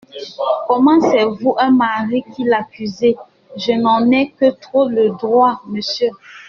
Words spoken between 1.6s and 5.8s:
mari, qui l'accusez? Je n'en ai que trop le droit,